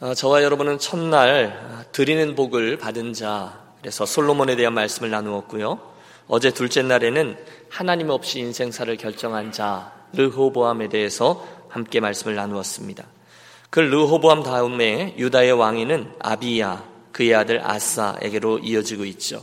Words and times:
어, 0.00 0.14
저와 0.14 0.44
여러분은 0.44 0.78
첫날 0.78 1.58
어, 1.60 1.82
드리는 1.90 2.36
복을 2.36 2.76
받은 2.76 3.14
자, 3.14 3.58
그래서 3.80 4.06
솔로몬에 4.06 4.54
대한 4.54 4.72
말씀을 4.72 5.10
나누었고요. 5.10 5.80
어제 6.28 6.52
둘째 6.52 6.82
날에는 6.82 7.36
하나님 7.68 8.10
없이 8.10 8.38
인생사를 8.38 8.96
결정한 8.96 9.50
자, 9.50 9.92
르호보암에 10.12 10.88
대해서 10.88 11.44
함께 11.68 11.98
말씀을 11.98 12.36
나누었습니다. 12.36 13.04
그 13.70 13.80
르호보암 13.80 14.44
다음에 14.44 15.16
유다의 15.18 15.54
왕위는 15.54 16.12
아비야, 16.20 16.84
그의 17.10 17.34
아들 17.34 17.60
아사에게로 17.68 18.60
이어지고 18.60 19.04
있죠. 19.04 19.42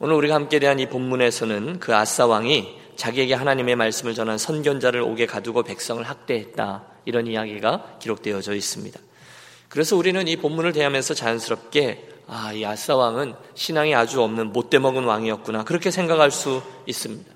오늘 0.00 0.16
우리가 0.16 0.34
함께 0.34 0.58
대한 0.58 0.80
이 0.80 0.88
본문에서는 0.88 1.78
그 1.78 1.94
아사 1.94 2.26
왕이 2.26 2.76
자기에게 2.96 3.34
하나님의 3.34 3.76
말씀을 3.76 4.14
전한 4.14 4.36
선견자를 4.36 5.00
옥에 5.02 5.26
가두고 5.26 5.62
백성을 5.62 6.02
학대했다. 6.02 6.82
이런 7.04 7.28
이야기가 7.28 7.98
기록되어져 8.00 8.54
있습니다. 8.54 8.98
그래서 9.68 9.96
우리는 9.96 10.26
이 10.28 10.36
본문을 10.36 10.72
대하면서 10.72 11.14
자연스럽게 11.14 12.08
아, 12.28 12.52
이 12.52 12.64
아사 12.64 12.96
왕은 12.96 13.34
신앙이 13.54 13.94
아주 13.94 14.20
없는 14.22 14.52
못돼 14.52 14.78
먹은 14.78 15.04
왕이었구나. 15.04 15.64
그렇게 15.64 15.90
생각할 15.90 16.30
수 16.30 16.62
있습니다. 16.86 17.32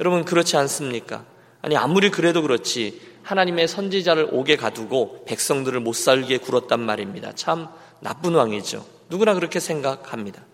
여러분 0.00 0.24
그렇지 0.24 0.56
않습니까? 0.56 1.24
아니 1.62 1.76
아무리 1.76 2.10
그래도 2.10 2.42
그렇지 2.42 3.00
하나님의 3.22 3.66
선지자를 3.68 4.28
옥에 4.32 4.56
가두고 4.56 5.24
백성들을 5.26 5.80
못 5.80 5.94
살게 5.94 6.38
굴었단 6.38 6.80
말입니다. 6.80 7.32
참 7.34 7.68
나쁜 8.00 8.34
왕이죠. 8.34 8.84
누구나 9.08 9.34
그렇게 9.34 9.60
생각합니다. 9.60 10.44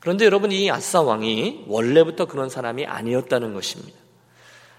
그런데 0.00 0.24
여러분 0.24 0.52
이 0.52 0.70
아사 0.70 1.02
왕이 1.02 1.64
원래부터 1.66 2.26
그런 2.26 2.48
사람이 2.48 2.86
아니었다는 2.86 3.54
것입니다. 3.54 3.98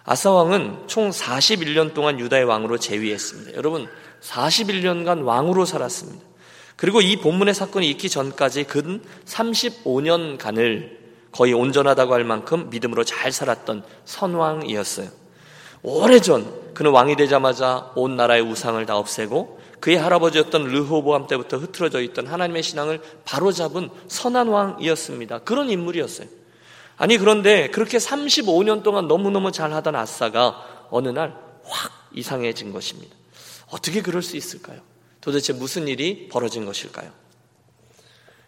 아사 0.03 0.31
왕은 0.31 0.87
총 0.87 1.09
41년 1.09 1.93
동안 1.93 2.19
유다의 2.19 2.45
왕으로 2.45 2.77
재위했습니다. 2.77 3.55
여러분 3.55 3.89
41년간 4.21 5.23
왕으로 5.23 5.65
살았습니다. 5.65 6.25
그리고 6.75 7.01
이 7.01 7.17
본문의 7.17 7.53
사건이 7.53 7.89
있기 7.91 8.09
전까지 8.09 8.65
근 8.65 9.01
35년간을 9.25 10.97
거의 11.31 11.53
온전하다고 11.53 12.13
할 12.13 12.23
만큼 12.23 12.69
믿음으로 12.69 13.03
잘 13.03 13.31
살았던 13.31 13.83
선왕이었어요. 14.05 15.09
오래전 15.83 16.73
그는 16.73 16.91
왕이 16.91 17.15
되자마자 17.15 17.91
온 17.95 18.15
나라의 18.15 18.41
우상을 18.41 18.83
다 18.85 18.97
없애고 18.97 19.59
그의 19.79 19.97
할아버지였던 19.97 20.65
르호보암 20.65 21.27
때부터 21.27 21.57
흐트러져 21.57 22.01
있던 22.01 22.27
하나님의 22.27 22.63
신앙을 22.63 23.01
바로잡은 23.25 23.89
선한 24.07 24.47
왕이었습니다. 24.47 25.39
그런 25.39 25.69
인물이었어요. 25.69 26.27
아니 26.97 27.17
그런데 27.17 27.69
그렇게 27.69 27.97
35년 27.97 28.81
동안 28.83 29.07
너무너무 29.07 29.51
잘하던 29.51 29.95
아싸가 29.95 30.63
어느 30.89 31.09
날 31.09 31.47
확 31.69 31.91
이상해진 32.13 32.71
것입니다. 32.71 33.15
어떻게 33.69 34.01
그럴 34.01 34.21
수 34.21 34.37
있을까요? 34.37 34.79
도대체 35.21 35.53
무슨 35.53 35.87
일이 35.87 36.27
벌어진 36.29 36.65
것일까요? 36.65 37.11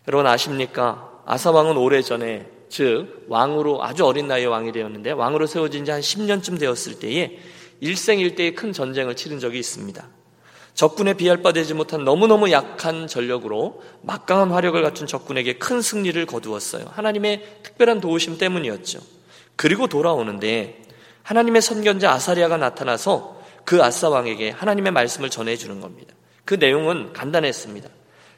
여러분 0.07 0.27
아십니까? 0.27 1.21
아사 1.25 1.51
왕은 1.51 1.77
오래전에 1.77 2.47
즉 2.69 3.25
왕으로 3.27 3.83
아주 3.83 4.05
어린 4.05 4.27
나이에 4.27 4.45
왕이 4.45 4.71
되었는데 4.71 5.11
왕으로 5.11 5.47
세워진 5.47 5.85
지 5.85 5.91
한 5.91 6.01
10년쯤 6.01 6.59
되었을 6.59 6.99
때에 6.99 7.39
일생일대의 7.81 8.55
큰 8.55 8.73
전쟁을 8.73 9.15
치른 9.15 9.39
적이 9.39 9.59
있습니다. 9.59 10.07
적군에 10.73 11.15
비할 11.15 11.41
바 11.41 11.51
되지 11.51 11.73
못한 11.73 12.05
너무너무 12.05 12.51
약한 12.51 13.07
전력으로 13.07 13.81
막강한 14.01 14.51
화력을 14.51 14.81
갖춘 14.81 15.07
적군에게 15.07 15.57
큰 15.57 15.81
승리를 15.81 16.25
거두었어요. 16.25 16.85
하나님의 16.91 17.59
특별한 17.63 17.99
도우심 17.99 18.37
때문이었죠. 18.37 18.99
그리고 19.55 19.87
돌아오는데 19.87 20.81
하나님의 21.23 21.61
선견자 21.61 22.11
아사리아가 22.11 22.57
나타나서 22.57 23.38
그 23.69 23.83
아사 23.83 24.09
왕에게 24.09 24.49
하나님의 24.49 24.91
말씀을 24.93 25.29
전해 25.29 25.55
주는 25.55 25.79
겁니다. 25.79 26.15
그 26.43 26.55
내용은 26.55 27.13
간단했습니다. 27.13 27.87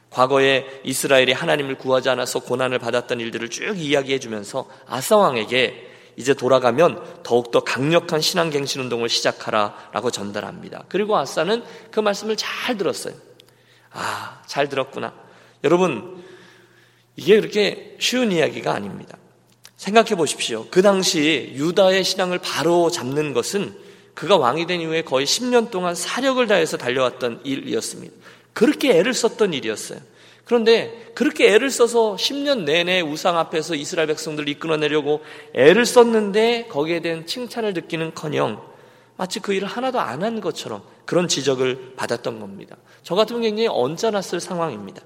과거에 0.09 0.65
이스라엘이 0.83 1.31
하나님을 1.31 1.75
구하지 1.75 2.09
않아서 2.09 2.39
고난을 2.41 2.79
받았던 2.79 3.21
일들을 3.21 3.47
쭉 3.47 3.77
이야기해 3.77 4.19
주면서 4.19 4.67
아사 4.87 5.15
왕에게 5.15 5.89
이제 6.17 6.33
돌아가면 6.33 7.21
더욱더 7.23 7.61
강력한 7.61 8.19
신앙갱신 8.19 8.81
운동을 8.81 9.07
시작하라 9.07 9.91
라고 9.93 10.11
전달합니다. 10.11 10.83
그리고 10.89 11.15
아사는 11.15 11.63
그 11.91 12.01
말씀을 12.01 12.35
잘 12.35 12.75
들었어요. 12.77 13.13
아, 13.91 14.41
잘 14.47 14.67
들었구나. 14.67 15.13
여러분, 15.63 16.21
이게 17.15 17.39
그렇게 17.39 17.95
쉬운 18.01 18.33
이야기가 18.33 18.73
아닙니다. 18.73 19.17
생각해 19.77 20.15
보십시오. 20.15 20.67
그 20.69 20.81
당시 20.81 21.53
유다의 21.55 22.03
신앙을 22.03 22.39
바로 22.39 22.91
잡는 22.91 23.33
것은 23.33 23.90
그가 24.21 24.37
왕이 24.37 24.67
된 24.67 24.81
이후에 24.81 25.01
거의 25.01 25.25
10년 25.25 25.71
동안 25.71 25.95
사력을 25.95 26.45
다해서 26.45 26.77
달려왔던 26.77 27.41
일이었습니다. 27.43 28.13
그렇게 28.53 28.91
애를 28.91 29.15
썼던 29.15 29.55
일이었어요. 29.55 29.97
그런데 30.45 31.11
그렇게 31.15 31.51
애를 31.51 31.71
써서 31.71 32.15
10년 32.19 32.65
내내 32.65 33.01
우상 33.01 33.39
앞에서 33.39 33.73
이스라엘 33.73 34.07
백성들을 34.09 34.47
이끌어내려고 34.47 35.21
애를 35.55 35.87
썼는데 35.87 36.67
거기에 36.69 36.99
대한 36.99 37.25
칭찬을 37.25 37.73
듣기는 37.73 38.13
커녕 38.13 38.61
마치 39.17 39.39
그 39.39 39.53
일을 39.53 39.67
하나도 39.67 39.99
안 39.99 40.21
한 40.21 40.39
것처럼 40.39 40.83
그런 41.05 41.27
지적을 41.27 41.93
받았던 41.97 42.39
겁니다. 42.39 42.77
저 43.01 43.15
같으면 43.15 43.41
굉장히 43.41 43.69
언짢았을 43.69 44.39
상황입니다. 44.39 45.01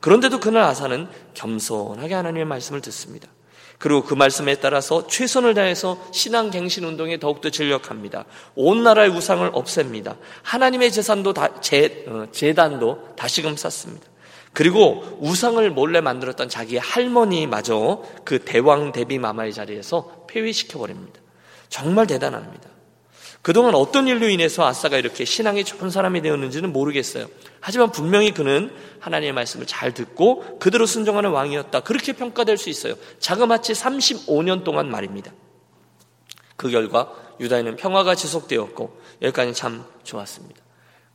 그런데도 0.00 0.40
그날 0.40 0.64
아사는 0.64 1.06
겸손하게 1.34 2.14
하나님의 2.14 2.46
말씀을 2.46 2.80
듣습니다. 2.80 3.28
그리고 3.80 4.02
그 4.02 4.12
말씀에 4.12 4.56
따라서 4.56 5.06
최선을 5.06 5.54
다해서 5.54 5.98
신앙 6.12 6.50
갱신 6.50 6.84
운동에 6.84 7.18
더욱더 7.18 7.48
전력합니다. 7.48 8.26
온 8.54 8.82
나라의 8.82 9.08
우상을 9.08 9.50
없앱니다. 9.54 10.18
하나님의 10.42 10.92
재산도 10.92 11.32
다, 11.32 11.60
재, 11.62 12.04
어, 12.06 12.26
재단도 12.30 13.14
다시금 13.16 13.56
쌓습니다. 13.56 14.06
그리고 14.52 15.18
우상을 15.20 15.70
몰래 15.70 16.02
만들었던 16.02 16.50
자기의 16.50 16.80
할머니마저 16.80 18.02
그 18.22 18.40
대왕 18.40 18.92
대비 18.92 19.18
마마의 19.18 19.54
자리에서 19.54 20.26
폐위시켜 20.28 20.78
버립니다. 20.78 21.18
정말 21.70 22.06
대단합니다. 22.06 22.68
그동안 23.42 23.74
어떤 23.74 24.06
일로 24.06 24.28
인해서 24.28 24.66
아싸가 24.66 24.98
이렇게 24.98 25.24
신앙이 25.24 25.64
좋은 25.64 25.90
사람이 25.90 26.20
되었는지는 26.20 26.72
모르겠어요. 26.72 27.26
하지만 27.60 27.90
분명히 27.90 28.32
그는 28.32 28.70
하나님의 29.00 29.32
말씀을 29.32 29.66
잘 29.66 29.94
듣고 29.94 30.58
그대로 30.58 30.84
순종하는 30.84 31.30
왕이었다. 31.30 31.80
그렇게 31.80 32.12
평가될 32.12 32.58
수 32.58 32.68
있어요. 32.68 32.94
자그마치 33.18 33.72
35년 33.72 34.62
동안 34.62 34.90
말입니다. 34.90 35.32
그 36.56 36.70
결과 36.70 37.14
유다에는 37.40 37.76
평화가 37.76 38.14
지속되었고 38.14 39.00
여기까지 39.22 39.54
참 39.54 39.84
좋았습니다. 40.04 40.60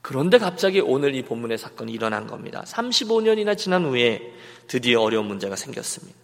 그런데 0.02 0.40
갑자기 0.40 0.82
오늘 0.82 1.14
이 1.14 1.24
본문의 1.24 1.60
사건이 1.60 1.92
일어난 1.92 2.26
겁니다. 2.26 2.64
35년이나 2.66 3.56
지난 3.56 3.86
후에 3.86 4.34
드디어 4.68 5.02
어려운 5.02 5.26
문제가 5.26 5.56
생겼습니다. 5.56 6.18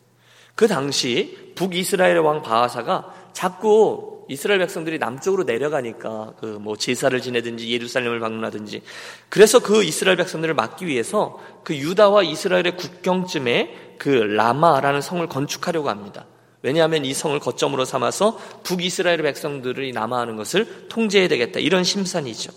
그 0.55 0.67
당시 0.67 1.53
북이스라엘의 1.55 2.19
왕 2.19 2.41
바하사가 2.41 3.31
자꾸 3.33 4.20
이스라엘 4.31 4.59
백성들이 4.59 4.97
남쪽으로 4.97 5.43
내려가니까 5.43 6.33
그 6.39 6.61
뭐 6.61 6.75
제사를 6.77 7.19
지내든지 7.19 7.71
예루살렘을 7.71 8.19
방문하든지 8.19 8.81
그래서 9.29 9.59
그 9.59 9.83
이스라엘 9.83 10.17
백성들을 10.17 10.53
막기 10.53 10.85
위해서 10.85 11.39
그 11.63 11.75
유다와 11.75 12.23
이스라엘의 12.23 12.77
국경쯤에 12.77 13.95
그 13.97 14.09
라마라는 14.09 15.01
성을 15.01 15.25
건축하려고 15.27 15.89
합니다. 15.89 16.25
왜냐하면 16.61 17.05
이 17.05 17.13
성을 17.13 17.37
거점으로 17.39 17.85
삼아서 17.85 18.37
북이스라엘 18.63 19.23
백성들이 19.23 19.93
남아하는 19.93 20.35
것을 20.35 20.87
통제해야 20.89 21.27
되겠다. 21.27 21.59
이런 21.59 21.83
심산이죠. 21.83 22.51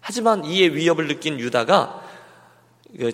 하지만 0.00 0.44
이에 0.44 0.68
위협을 0.68 1.06
느낀 1.06 1.38
유다가 1.38 2.02
그 2.02 2.07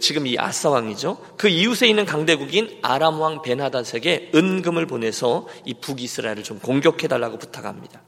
지금 0.01 0.27
이 0.27 0.39
아사 0.39 0.71
왕이죠. 0.71 1.19
그 1.37 1.49
이웃에 1.49 1.89
있는 1.89 2.05
강대국인 2.05 2.79
아람 2.83 3.21
왕 3.21 3.43
베나닷에게 3.43 4.31
은금을 4.35 4.87
보내서 4.87 5.49
이 5.65 5.75
북이스라엘을 5.75 6.43
좀 6.45 6.61
공격해 6.61 7.09
달라고 7.09 7.39
부탁합니다. 7.39 8.03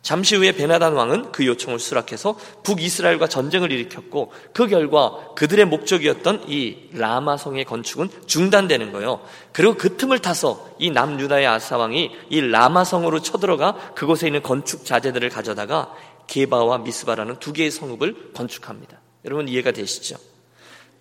잠시 0.00 0.34
후에 0.34 0.50
베나단 0.50 0.94
왕은 0.94 1.30
그 1.30 1.46
요청을 1.46 1.78
수락해서 1.78 2.36
북이스라엘과 2.64 3.28
전쟁을 3.28 3.70
일으켰고 3.70 4.32
그 4.52 4.66
결과 4.66 5.16
그들의 5.36 5.64
목적이었던 5.66 6.46
이 6.48 6.88
라마성의 6.92 7.64
건축은 7.66 8.08
중단되는 8.26 8.90
거예요. 8.90 9.20
그리고 9.52 9.74
그 9.74 9.96
틈을 9.96 10.18
타서 10.18 10.74
이 10.80 10.90
남유다의 10.90 11.46
아사 11.46 11.76
왕이 11.76 12.10
이 12.30 12.40
라마성으로 12.40 13.22
쳐들어가 13.22 13.92
그곳에 13.94 14.26
있는 14.26 14.42
건축 14.42 14.84
자재들을 14.84 15.28
가져다가 15.28 15.94
게바와 16.26 16.78
미스바라는 16.78 17.36
두 17.38 17.52
개의 17.52 17.70
성읍을 17.70 18.32
건축합니다. 18.34 19.00
여러분 19.24 19.46
이해가 19.46 19.70
되시죠? 19.70 20.16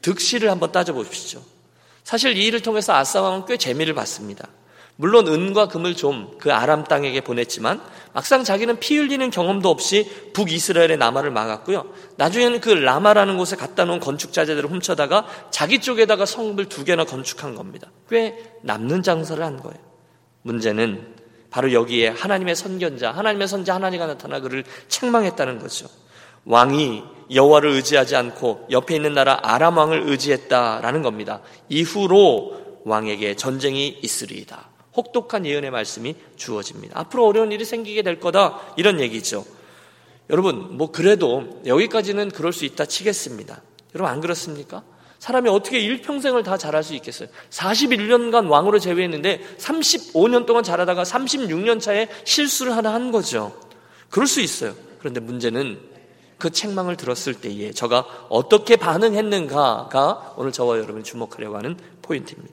득실을 0.01 0.49
한번 0.49 0.71
따져보십시오. 0.71 1.41
사실 2.03 2.35
이 2.37 2.45
일을 2.45 2.61
통해서 2.61 2.93
아싸 2.93 3.21
왕은 3.21 3.45
꽤 3.45 3.57
재미를 3.57 3.93
봤습니다. 3.93 4.47
물론 4.97 5.27
은과 5.27 5.67
금을 5.67 5.95
좀 5.95 6.31
그 6.41 6.51
아람 6.53 6.83
땅에게 6.83 7.21
보냈지만 7.21 7.81
막상 8.13 8.43
자기는 8.43 8.79
피 8.79 8.97
흘리는 8.97 9.29
경험도 9.29 9.69
없이 9.69 10.09
북이스라엘의 10.33 10.97
남하를 10.97 11.31
막았고요. 11.31 11.85
나중에는 12.17 12.59
그 12.59 12.69
라마라는 12.69 13.37
곳에 13.37 13.55
갖다 13.55 13.85
놓은 13.85 13.99
건축 13.99 14.33
자재들을 14.33 14.69
훔쳐다가 14.69 15.27
자기 15.51 15.79
쪽에다가 15.79 16.25
성읍을 16.25 16.65
두 16.65 16.83
개나 16.83 17.05
건축한 17.05 17.55
겁니다. 17.55 17.89
꽤 18.09 18.37
남는 18.63 19.03
장사를 19.03 19.43
한 19.43 19.57
거예요. 19.57 19.77
문제는 20.41 21.15
바로 21.51 21.73
여기에 21.73 22.09
하나님의 22.09 22.55
선견자, 22.55 23.11
하나님의 23.11 23.47
선자 23.47 23.75
하나님가 23.75 24.07
나타나 24.07 24.39
그를 24.39 24.63
책망했다는 24.87 25.59
거죠. 25.59 25.87
왕이 26.45 27.03
여호와를 27.33 27.69
의지하지 27.71 28.15
않고 28.15 28.67
옆에 28.71 28.95
있는 28.95 29.13
나라 29.13 29.39
아람 29.41 29.77
왕을 29.77 30.09
의지했다라는 30.09 31.01
겁니다. 31.01 31.41
이후로 31.69 32.81
왕에게 32.83 33.35
전쟁이 33.35 33.99
있으리이다. 34.01 34.69
혹독한 34.95 35.45
예언의 35.45 35.71
말씀이 35.71 36.15
주어집니다. 36.35 36.99
앞으로 36.99 37.27
어려운 37.27 37.51
일이 37.51 37.63
생기게 37.63 38.01
될 38.01 38.19
거다 38.19 38.59
이런 38.75 38.99
얘기죠. 38.99 39.45
여러분 40.29 40.77
뭐 40.77 40.91
그래도 40.91 41.61
여기까지는 41.65 42.29
그럴 42.29 42.51
수 42.53 42.65
있다 42.65 42.85
치겠습니다. 42.85 43.61
여러분 43.95 44.11
안 44.11 44.19
그렇습니까? 44.19 44.83
사람이 45.19 45.49
어떻게 45.49 45.79
일평생을 45.79 46.43
다 46.43 46.57
잘할 46.57 46.83
수 46.83 46.95
있겠어요? 46.95 47.29
41년간 47.51 48.49
왕으로 48.49 48.79
제외했는데 48.79 49.39
35년 49.59 50.45
동안 50.47 50.63
잘하다가 50.63 51.03
36년 51.03 51.79
차에 51.79 52.07
실수를 52.25 52.75
하나 52.75 52.93
한 52.93 53.11
거죠. 53.11 53.55
그럴 54.09 54.25
수 54.25 54.41
있어요. 54.41 54.73
그런데 54.99 55.19
문제는 55.19 55.90
그 56.41 56.49
책망을 56.49 56.97
들었을 56.97 57.35
때에 57.35 57.71
저가 57.71 58.25
어떻게 58.27 58.75
반응했는가가 58.75 60.33
오늘 60.37 60.51
저와 60.51 60.79
여러분이 60.79 61.03
주목하려고 61.03 61.55
하는 61.55 61.77
포인트입니다. 62.01 62.51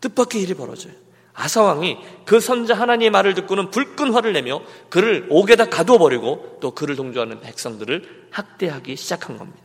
뜻밖의 0.00 0.40
일이 0.40 0.54
벌어져요. 0.54 0.92
아사왕이 1.32 1.98
그 2.26 2.38
선자 2.38 2.74
하나님의 2.74 3.10
말을 3.10 3.34
듣고는 3.34 3.72
불끈 3.72 4.14
화를 4.14 4.34
내며 4.34 4.62
그를 4.88 5.26
옥에다 5.30 5.68
가두어 5.68 5.98
버리고 5.98 6.58
또 6.60 6.70
그를 6.70 6.94
동조하는 6.94 7.40
백성들을 7.40 8.28
학대하기 8.30 8.94
시작한 8.94 9.36
겁니다. 9.36 9.60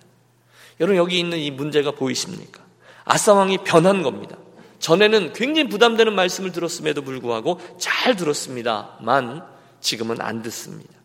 여러분 0.79 0.97
여기 0.97 1.19
있는 1.19 1.37
이 1.37 1.51
문제가 1.51 1.91
보이십니까? 1.91 2.63
아사왕이 3.05 3.59
변한 3.59 4.01
겁니다. 4.01 4.35
전에는 4.79 5.33
굉장히 5.33 5.69
부담되는 5.69 6.15
말씀을 6.15 6.51
들었음에도 6.51 7.03
불구하고 7.03 7.59
잘 7.77 8.15
들었습니다만 8.15 9.43
지금은 9.79 10.21
안 10.21 10.41
듣습니다. 10.41 10.98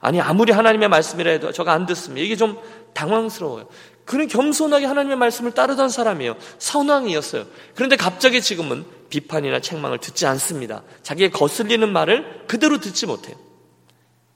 아니 0.00 0.20
아무리 0.20 0.52
하나님의 0.52 0.88
말씀이라 0.88 1.30
해도 1.30 1.52
저가 1.52 1.72
안 1.72 1.86
듣습니다. 1.86 2.24
이게 2.24 2.36
좀 2.36 2.58
당황스러워요. 2.94 3.68
그는 4.04 4.26
겸손하게 4.26 4.86
하나님의 4.86 5.16
말씀을 5.16 5.52
따르던 5.52 5.88
사람이에요. 5.88 6.36
선왕이었어요. 6.58 7.44
그런데 7.74 7.96
갑자기 7.96 8.40
지금은 8.40 8.84
비판이나 9.10 9.60
책망을 9.60 9.98
듣지 9.98 10.26
않습니다. 10.26 10.82
자기의 11.02 11.30
거슬리는 11.30 11.88
말을 11.92 12.44
그대로 12.48 12.78
듣지 12.80 13.06
못해요. 13.06 13.36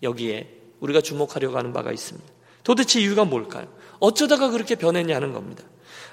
여기에 0.02 0.49
우리가 0.81 1.00
주목하려고 1.00 1.56
하는 1.56 1.72
바가 1.72 1.93
있습니다. 1.93 2.28
도대체 2.62 3.00
이유가 3.00 3.25
뭘까요? 3.25 3.67
어쩌다가 4.00 4.50
그렇게 4.50 4.75
변했냐는 4.75 5.32
겁니다. 5.32 5.64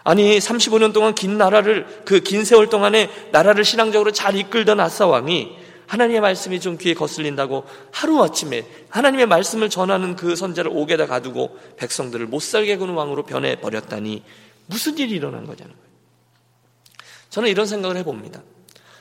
아니 0.04 0.40
35년 0.40 0.94
동안 0.94 1.14
긴 1.14 1.38
나라를 1.38 2.04
그 2.06 2.22
긴 2.22 2.46
세월 2.46 2.70
동안에 2.70 3.10
나라를 3.32 3.64
신앙적으로 3.64 4.12
잘 4.12 4.36
이끌던 4.36 4.80
아사 4.80 5.06
왕이 5.06 5.58
하나님의 5.92 6.22
말씀이 6.22 6.62
좀 6.62 6.78
귀에 6.78 6.94
거슬린다고 6.94 7.66
하루아침에 7.92 8.66
하나님의 8.90 9.26
말씀을 9.26 9.70
전하는 9.70 10.16
그 10.16 10.38
선자를 10.38 10.72
옥에다 10.74 11.06
가두고 11.06 11.60
백성들을 11.76 12.28
못 12.28 12.42
살게 12.42 12.78
구는 12.78 12.94
왕으로 12.94 13.24
변해 13.24 13.60
버렸다니 13.60 14.24
무슨 14.68 14.98
일이 14.98 15.16
일어난 15.16 15.46
거냐는 15.46 15.76
거예요. 15.76 15.92
저는 17.30 17.50
이런 17.50 17.66
생각을 17.66 17.98
해봅니다. 17.98 18.42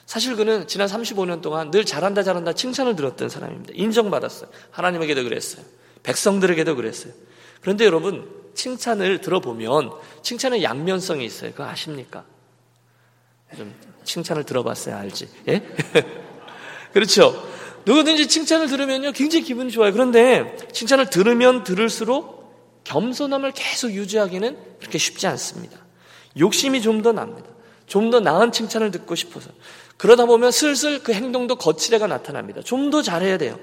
사실 0.04 0.34
그는 0.34 0.66
지난 0.66 0.88
35년 0.88 1.42
동안 1.42 1.70
늘 1.70 1.84
잘한다 1.84 2.25
잘한다 2.25 2.54
칭찬을 2.54 2.96
들었던 2.96 3.28
사람입니다. 3.28 3.72
인정받았어요. 3.76 4.50
하나님에게도 4.72 5.22
그랬어요. 5.22 5.64
백성들에게도 6.02 6.75
그랬어요. 6.75 7.12
그런데 7.60 7.84
여러분 7.84 8.28
칭찬을 8.54 9.20
들어보면 9.20 9.93
칭찬은 10.22 10.64
양면성이 10.64 11.25
있어요. 11.25 11.52
그거 11.52 11.66
아십니까? 11.66 12.25
좀 13.56 13.72
칭찬을 14.02 14.43
들어봤어야 14.43 14.98
알지. 14.98 15.28
예? 15.46 15.62
그렇죠. 16.92 17.48
누구든지 17.87 18.28
칭찬을 18.28 18.66
들으면요, 18.69 19.12
굉장히 19.12 19.44
기분이 19.44 19.70
좋아요. 19.70 19.92
그런데 19.92 20.56
칭찬을 20.72 21.08
들으면 21.10 21.64
들을수록 21.64 22.40
겸손함을 22.84 23.52
계속 23.52 23.92
유지하기는 23.92 24.56
그렇게 24.81 24.98
쉽지 24.98 25.26
않습니다. 25.26 25.78
욕심이 26.38 26.81
좀 26.82 27.02
더 27.02 27.12
납니다. 27.12 27.48
좀 27.87 28.10
더 28.10 28.20
나은 28.20 28.52
칭찬을 28.52 28.90
듣고 28.90 29.14
싶어서. 29.14 29.50
그러다 29.96 30.25
보면 30.26 30.50
슬슬 30.52 31.02
그 31.02 31.12
행동도 31.12 31.56
거칠애가 31.56 32.06
나타납니다. 32.06 32.60
좀 32.62 32.90
더 32.90 33.02
잘해야 33.02 33.38
돼요. 33.38 33.58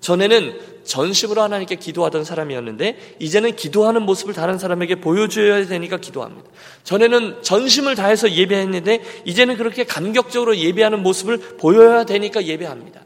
전에는 0.00 0.78
전심으로 0.84 1.42
하나님께 1.42 1.76
기도하던 1.76 2.24
사람이었는데 2.24 3.16
이제는 3.18 3.56
기도하는 3.56 4.02
모습을 4.02 4.32
다른 4.32 4.58
사람에게 4.58 4.96
보여줘야 4.96 5.66
되니까 5.66 5.98
기도합니다. 5.98 6.48
전에는 6.84 7.42
전심을 7.42 7.94
다해서 7.94 8.30
예배했는데 8.30 9.02
이제는 9.26 9.56
그렇게 9.56 9.84
감격적으로 9.84 10.56
예배하는 10.56 11.02
모습을 11.02 11.38
보여야 11.58 12.04
되니까 12.04 12.44
예배합니다. 12.44 13.04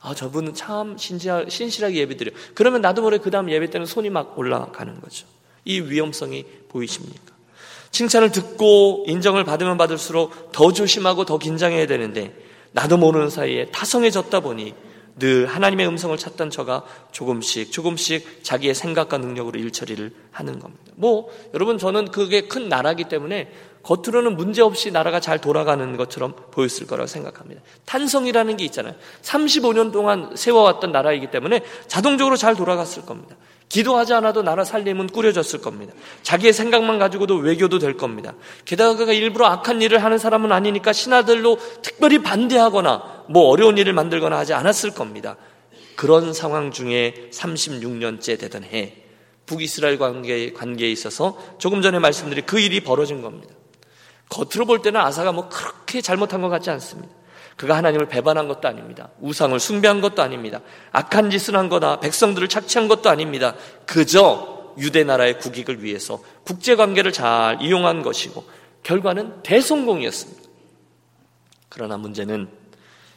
아, 0.00 0.14
저분은 0.14 0.52
참 0.52 0.98
신실하, 0.98 1.46
신실하게 1.48 1.96
예배드려. 2.00 2.32
그러면 2.52 2.82
나도 2.82 3.00
모르게 3.00 3.22
그 3.22 3.30
다음 3.30 3.50
예배 3.50 3.70
때는 3.70 3.86
손이 3.86 4.10
막 4.10 4.38
올라가는 4.38 5.00
거죠. 5.00 5.26
이 5.64 5.80
위험성이 5.80 6.44
보이십니까? 6.68 7.32
칭찬을 7.90 8.30
듣고 8.30 9.04
인정을 9.06 9.44
받으면 9.44 9.78
받을수록 9.78 10.52
더 10.52 10.72
조심하고 10.72 11.24
더 11.24 11.38
긴장해야 11.38 11.86
되는데 11.86 12.36
나도 12.72 12.98
모르는 12.98 13.30
사이에 13.30 13.66
타성해졌다 13.66 14.40
보니 14.40 14.74
늘 15.18 15.46
하나님의 15.46 15.86
음성을 15.86 16.16
찾던 16.16 16.50
저가 16.50 16.84
조금씩 17.12 17.70
조금씩 17.70 18.42
자기의 18.42 18.74
생각과 18.74 19.18
능력으로 19.18 19.58
일처리를 19.60 20.12
하는 20.32 20.58
겁니다. 20.58 20.84
뭐 20.96 21.30
여러분 21.54 21.78
저는 21.78 22.10
그게 22.10 22.42
큰 22.42 22.68
나라기 22.68 23.04
때문에 23.04 23.50
겉으로는 23.84 24.36
문제없이 24.36 24.90
나라가 24.90 25.20
잘 25.20 25.40
돌아가는 25.40 25.96
것처럼 25.96 26.34
보였을 26.50 26.86
거라고 26.86 27.06
생각합니다. 27.06 27.62
탄성이라는 27.84 28.56
게 28.56 28.64
있잖아요. 28.64 28.94
35년 29.22 29.92
동안 29.92 30.34
세워왔던 30.34 30.90
나라이기 30.90 31.30
때문에 31.30 31.60
자동적으로 31.86 32.36
잘 32.36 32.56
돌아갔을 32.56 33.04
겁니다. 33.04 33.36
기도하지 33.68 34.14
않아도 34.14 34.42
나라 34.42 34.64
살림은 34.64 35.08
꾸려졌을 35.08 35.60
겁니다. 35.60 35.92
자기의 36.22 36.52
생각만 36.52 36.98
가지고도 36.98 37.36
외교도 37.36 37.78
될 37.78 37.96
겁니다. 37.96 38.34
게다가 38.64 38.96
그가 38.96 39.12
일부러 39.12 39.46
악한 39.46 39.82
일을 39.82 40.02
하는 40.04 40.18
사람은 40.18 40.52
아니니까 40.52 40.92
신하들로 40.92 41.58
특별히 41.82 42.18
반대하거나 42.18 43.24
뭐 43.28 43.48
어려운 43.48 43.78
일을 43.78 43.92
만들거나 43.92 44.38
하지 44.38 44.54
않았을 44.54 44.90
겁니다. 44.94 45.36
그런 45.96 46.32
상황 46.32 46.70
중에 46.70 47.30
36년째 47.32 48.38
되던 48.38 48.64
해 48.64 49.04
북이스라엘 49.46 49.98
관계, 49.98 50.52
관계에 50.52 50.90
있어서 50.90 51.38
조금 51.58 51.82
전에 51.82 51.98
말씀드린 51.98 52.46
그 52.46 52.58
일이 52.58 52.80
벌어진 52.80 53.22
겁니다. 53.22 53.54
겉으로 54.28 54.66
볼 54.66 54.82
때는 54.82 55.00
아사가 55.00 55.32
뭐 55.32 55.48
그렇게 55.48 56.00
잘못한 56.00 56.40
것 56.40 56.48
같지 56.48 56.70
않습니다. 56.70 57.12
그가 57.56 57.76
하나님을 57.76 58.06
배반한 58.08 58.48
것도 58.48 58.66
아닙니다. 58.68 59.10
우상을 59.20 59.58
숭배한 59.58 60.00
것도 60.00 60.22
아닙니다. 60.22 60.60
악한 60.92 61.30
짓을 61.30 61.56
한 61.56 61.68
거나 61.68 62.00
백성들을 62.00 62.48
착취한 62.48 62.88
것도 62.88 63.08
아닙니다. 63.08 63.54
그저 63.86 64.74
유대 64.78 65.04
나라의 65.04 65.38
국익을 65.38 65.82
위해서 65.82 66.20
국제 66.44 66.74
관계를 66.74 67.12
잘 67.12 67.62
이용한 67.62 68.02
것이고 68.02 68.44
결과는 68.82 69.42
대성공이었습니다. 69.42 70.42
그러나 71.68 71.96
문제는 71.96 72.48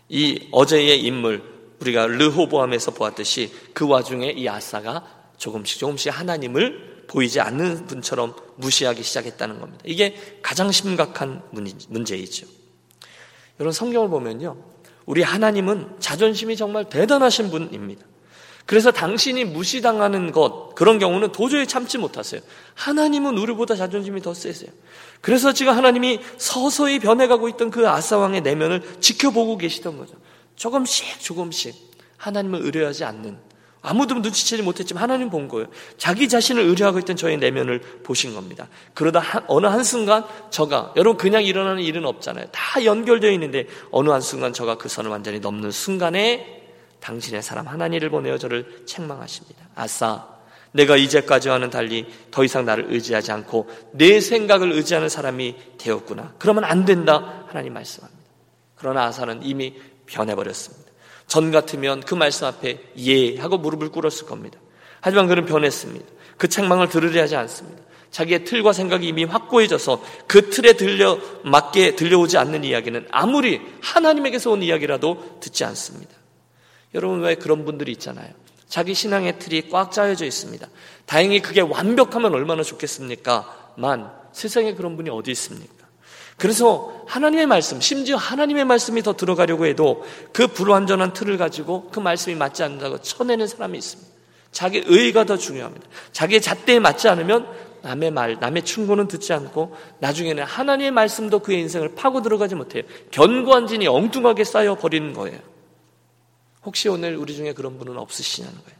이 0.09 0.47
어제의 0.51 1.01
인물 1.01 1.43
우리가 1.81 2.07
르호보암에서 2.07 2.91
보았듯이 2.91 3.51
그 3.73 3.87
와중에 3.87 4.29
이 4.31 4.47
아사가 4.47 5.05
조금씩 5.37 5.79
조금씩 5.79 6.17
하나님을 6.17 7.05
보이지 7.07 7.39
않는 7.39 7.85
분처럼 7.87 8.35
무시하기 8.55 9.03
시작했다는 9.03 9.59
겁니다. 9.59 9.83
이게 9.85 10.15
가장 10.41 10.71
심각한 10.71 11.41
문제이죠. 11.89 12.47
여러분 13.59 13.71
성경을 13.71 14.09
보면요. 14.09 14.55
우리 15.05 15.23
하나님은 15.23 15.95
자존심이 15.99 16.55
정말 16.55 16.89
대단하신 16.89 17.49
분입니다. 17.49 18.05
그래서 18.65 18.91
당신이 18.91 19.45
무시당하는 19.45 20.33
것, 20.33 20.75
그런 20.75 20.99
경우는 20.99 21.31
도저히 21.31 21.65
참지 21.65 21.97
못하세요. 21.97 22.41
하나님은 22.75 23.37
우리보다 23.37 23.75
자존심이 23.75 24.21
더 24.21 24.33
세세요. 24.33 24.69
그래서 25.21 25.53
지금 25.53 25.73
하나님이 25.73 26.19
서서히 26.37 26.99
변해가고 26.99 27.47
있던 27.49 27.71
그 27.71 27.87
아사왕의 27.87 28.41
내면을 28.41 28.83
지켜보고 28.99 29.57
계시던 29.57 29.97
거죠. 29.97 30.15
조금씩 30.57 31.21
조금씩 31.21 31.75
하나님을 32.17 32.61
의뢰하지 32.61 33.05
않는 33.05 33.37
아무도 33.87 34.15
눈치채지 34.15 34.63
못했지만 34.63 35.01
하나님 35.01 35.29
본 35.29 35.47
거예요. 35.47 35.67
자기 35.97 36.27
자신을 36.27 36.63
의뢰하고 36.63 36.99
있던 36.99 37.15
저의 37.15 37.37
내면을 37.37 37.79
보신 38.03 38.33
겁니다. 38.33 38.67
그러다 38.93 39.19
한, 39.19 39.43
어느 39.47 39.65
한순간 39.65 40.25
저가, 40.49 40.91
여러분 40.97 41.17
그냥 41.17 41.43
일어나는 41.45 41.81
일은 41.81 42.05
없잖아요. 42.05 42.47
다 42.51 42.83
연결되어 42.83 43.31
있는데 43.31 43.65
어느 43.91 44.09
한순간 44.09 44.51
저가 44.51 44.77
그 44.77 44.89
선을 44.89 45.09
완전히 45.09 45.39
넘는 45.39 45.71
순간에 45.71 46.63
당신의 46.99 47.41
사람 47.41 47.67
하나님을 47.67 48.09
보내어 48.09 48.37
저를 48.37 48.83
책망하십니다. 48.85 49.69
아싸, 49.75 50.27
내가 50.73 50.97
이제까지와는 50.97 51.69
달리 51.69 52.07
더 52.29 52.43
이상 52.43 52.65
나를 52.65 52.87
의지하지 52.89 53.31
않고 53.31 53.69
내 53.93 54.19
생각을 54.19 54.73
의지하는 54.73 55.07
사람이 55.07 55.55
되었구나. 55.77 56.33
그러면 56.39 56.65
안 56.65 56.83
된다. 56.83 57.45
하나님 57.47 57.73
말씀합니다. 57.73 58.21
그러나 58.75 59.05
아사는 59.05 59.39
이미 59.43 59.75
변해버렸습니다. 60.07 60.86
전 61.27 61.51
같으면 61.51 62.01
그 62.01 62.15
말씀 62.15 62.47
앞에 62.47 62.79
예 62.97 63.37
하고 63.37 63.57
무릎을 63.57 63.89
꿇었을 63.89 64.25
겁니다. 64.25 64.59
하지만 65.01 65.27
그는 65.27 65.45
변했습니다. 65.45 66.05
그 66.37 66.47
책망을 66.47 66.89
들으려 66.89 67.21
하지 67.21 67.35
않습니다. 67.35 67.83
자기의 68.11 68.45
틀과 68.45 68.73
생각이 68.73 69.07
이미 69.07 69.25
확고해져서 69.25 70.01
그 70.27 70.49
틀에 70.49 70.73
들려 70.73 71.19
맞게 71.43 71.95
들려오지 71.95 72.37
않는 72.37 72.63
이야기는 72.63 73.07
아무리 73.11 73.61
하나님에게서 73.81 74.51
온 74.51 74.63
이야기라도 74.63 75.37
듣지 75.41 75.65
않습니다. 75.65 76.13
여러분 76.95 77.21
왜 77.21 77.35
그런 77.35 77.65
분들이 77.65 77.91
있잖아요. 77.91 78.33
자기 78.67 78.93
신앙의 78.93 79.39
틀이 79.39 79.69
꽉 79.69 79.91
짜여져 79.91 80.25
있습니다. 80.25 80.67
다행히 81.05 81.41
그게 81.41 81.61
완벽하면 81.61 82.33
얼마나 82.33 82.63
좋겠습니까? 82.63 83.73
만 83.77 84.11
세상에 84.31 84.73
그런 84.73 84.95
분이 84.95 85.09
어디 85.09 85.31
있습니까? 85.31 85.76
그래서 86.37 86.93
하나님의 87.07 87.47
말씀, 87.47 87.81
심지어 87.81 88.15
하나님의 88.15 88.65
말씀이 88.65 89.01
더 89.01 89.13
들어가려고 89.13 89.65
해도 89.65 90.05
그 90.31 90.47
불완전한 90.47 91.13
틀을 91.13 91.37
가지고 91.37 91.89
그 91.91 91.99
말씀이 91.99 92.35
맞지 92.35 92.63
않는다고 92.63 93.01
쳐내는 93.01 93.47
사람이 93.47 93.77
있습니다. 93.77 94.11
자기 94.51 94.83
의가 94.85 95.25
더 95.25 95.35
중요합니다. 95.37 95.87
자기의 96.11 96.41
잣대에 96.41 96.79
맞지 96.79 97.09
않으면 97.09 97.47
남의 97.81 98.11
말, 98.11 98.37
남의 98.39 98.65
충고는 98.65 99.07
듣지 99.07 99.33
않고 99.33 99.75
나중에는 99.99 100.43
하나님의 100.43 100.91
말씀도 100.91 101.39
그의 101.39 101.59
인생을 101.61 101.95
파고 101.95 102.21
들어가지 102.21 102.55
못해요. 102.55 102.83
견고한 103.11 103.67
진이 103.67 103.87
엉뚱하게 103.87 104.43
쌓여 104.43 104.75
버리는 104.75 105.13
거예요. 105.13 105.39
혹시 106.65 106.89
오늘 106.89 107.15
우리 107.15 107.35
중에 107.35 107.53
그런 107.53 107.77
분은 107.77 107.97
없으시냐는 107.97 108.55
거예요. 108.55 108.77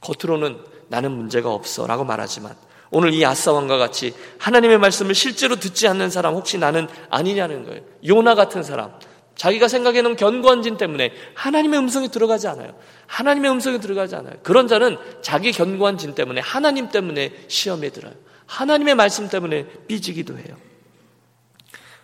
겉으로는 0.00 0.58
나는 0.88 1.12
문제가 1.12 1.52
없어 1.52 1.86
라고 1.86 2.04
말하지만 2.04 2.56
오늘 2.90 3.12
이 3.12 3.24
아사왕과 3.24 3.76
같이 3.78 4.14
하나님의 4.38 4.78
말씀을 4.78 5.14
실제로 5.14 5.56
듣지 5.56 5.86
않는 5.88 6.10
사람 6.10 6.34
혹시 6.34 6.58
나는 6.58 6.88
아니냐는 7.10 7.64
거예요. 7.64 7.82
요나 8.06 8.34
같은 8.34 8.62
사람. 8.62 8.92
자기가 9.36 9.68
생각해놓은 9.68 10.16
견고한 10.16 10.62
진 10.62 10.76
때문에 10.76 11.12
하나님의 11.34 11.78
음성이 11.78 12.08
들어가지 12.08 12.48
않아요. 12.48 12.74
하나님의 13.06 13.50
음성이 13.52 13.78
들어가지 13.78 14.16
않아요. 14.16 14.34
그런 14.42 14.66
자는 14.66 14.96
자기 15.22 15.52
견고한 15.52 15.96
진 15.96 16.14
때문에 16.14 16.40
하나님 16.40 16.88
때문에 16.88 17.32
시험에 17.46 17.90
들어요. 17.90 18.14
하나님의 18.46 18.94
말씀 18.96 19.28
때문에 19.28 19.66
삐지기도 19.86 20.36
해요. 20.38 20.56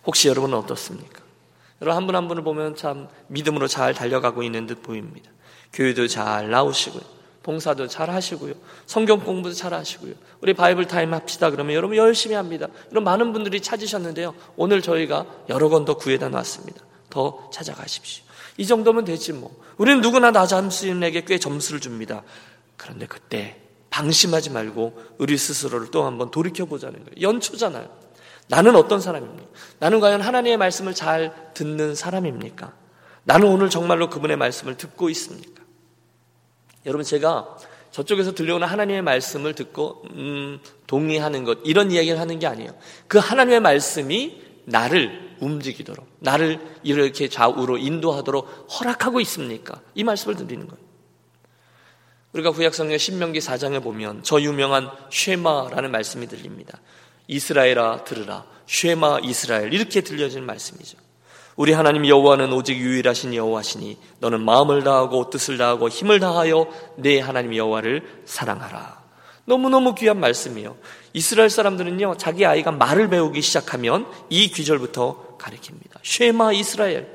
혹시 0.05 0.27
여러분은 0.29 0.57
어떻습니까? 0.57 1.23
여러분 1.81 1.97
한 1.97 2.05
분 2.05 2.15
한 2.15 2.27
분을 2.29 2.43
보면 2.43 2.75
참 2.75 3.09
믿음으로 3.27 3.67
잘 3.67 3.93
달려가고 3.93 4.43
있는 4.43 4.65
듯 4.65 4.81
보입니다. 4.81 5.29
교회도 5.73 6.07
잘 6.07 6.49
나오시고요. 6.49 7.03
봉사도 7.45 7.87
잘 7.87 8.09
하시고요. 8.09 8.53
성경 8.87 9.19
공부도 9.19 9.53
잘 9.53 9.75
하시고요. 9.75 10.15
우리 10.41 10.55
Bible 10.55 10.87
time 10.87 11.13
합시다 11.13 11.51
그러면 11.51 11.75
여러분 11.75 11.95
열심히 11.95 12.35
합니다. 12.35 12.67
이런 12.89 13.03
많은 13.03 13.33
분들이 13.33 13.61
찾으셨는데요. 13.61 14.33
오늘 14.55 14.81
저희가 14.81 15.27
여러 15.49 15.69
권 15.69 15.87
더 15.87 15.97
구해다 15.97 16.29
놨습니다. 16.29 16.81
더 17.11 17.47
찾아가십시오. 17.53 18.25
이 18.57 18.65
정도면 18.65 19.05
되지 19.05 19.33
뭐. 19.33 19.55
우리는 19.77 20.01
누구나 20.01 20.31
나 20.31 20.47
자신에게 20.47 21.25
꽤 21.25 21.37
점수를 21.37 21.79
줍니다. 21.79 22.23
그런데 22.77 23.05
그때 23.05 23.61
방심하지 23.91 24.49
말고 24.49 24.99
우리 25.19 25.37
스스로를 25.37 25.91
또 25.91 26.03
한번 26.03 26.31
돌이켜보자는 26.31 26.95
거예요. 26.95 27.21
연초잖아요. 27.21 27.87
나는 28.47 28.75
어떤 28.75 28.99
사람입니까? 28.99 29.47
나는 29.77 29.99
과연 29.99 30.21
하나님의 30.21 30.57
말씀을 30.57 30.95
잘 30.95 31.51
듣는 31.53 31.93
사람입니까? 31.93 32.73
나는 33.23 33.47
오늘 33.49 33.69
정말로 33.69 34.09
그분의 34.09 34.35
말씀을 34.35 34.77
듣고 34.77 35.09
있습니까? 35.11 35.54
여러분 36.85 37.03
제가 37.03 37.57
저쪽에서 37.91 38.33
들려오는 38.33 38.67
하나님의 38.67 39.01
말씀을 39.01 39.55
듣고 39.55 40.03
음, 40.11 40.59
동의하는 40.85 41.43
것 41.45 41.59
이런 41.63 41.91
이야기를 41.91 42.19
하는 42.19 42.39
게 42.39 42.47
아니에요. 42.47 42.71
그 43.07 43.17
하나님의 43.17 43.61
말씀이 43.61 44.41
나를 44.65 45.35
움직이도록 45.39 46.05
나를 46.19 46.59
이렇게 46.83 47.29
좌우로 47.29 47.77
인도하도록 47.77 48.67
허락하고 48.79 49.21
있습니까? 49.21 49.81
이 49.93 50.03
말씀을 50.03 50.35
드리는 50.35 50.67
거예요. 50.67 50.83
우리가 52.33 52.51
구약성경 52.51 52.97
신명기 52.97 53.39
4장에 53.39 53.81
보면 53.81 54.23
저 54.23 54.41
유명한 54.41 54.89
쉐마라는 55.09 55.89
말씀이 55.91 56.27
들립니다. 56.27 56.81
이스라엘아 57.27 58.03
들으라. 58.03 58.45
쉐마 58.67 59.19
이스라엘 59.23 59.73
이렇게 59.73 60.01
들려지는 60.01 60.45
말씀이죠. 60.45 60.97
우리 61.55 61.71
하나님 61.71 62.05
여호와는 62.05 62.51
오직 62.51 62.77
유일하신 62.77 63.33
여호와시니 63.33 63.97
너는 64.19 64.41
마음을 64.41 64.83
다하고 64.83 65.29
뜻을 65.29 65.57
다하고 65.57 65.87
힘을 65.87 66.19
다하여 66.19 66.67
내 66.97 67.19
하나님 67.19 67.55
여호와를 67.55 68.23
사랑하라. 68.25 69.05
너무너무 69.45 69.95
귀한 69.95 70.19
말씀이요. 70.19 70.75
이스라엘 71.13 71.49
사람들은요, 71.49 72.17
자기 72.17 72.45
아이가 72.45 72.71
말을 72.71 73.09
배우기 73.09 73.41
시작하면 73.41 74.05
이 74.29 74.49
귀절부터 74.49 75.37
가리킵니다. 75.39 75.99
쉐마 76.03 76.53
이스라엘. 76.53 77.14